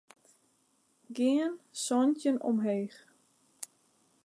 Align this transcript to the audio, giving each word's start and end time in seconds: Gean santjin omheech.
Gean 1.15 1.51
santjin 1.83 2.37
omheech. 2.49 2.97